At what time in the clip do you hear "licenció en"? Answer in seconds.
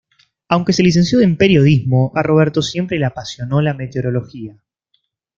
0.81-1.37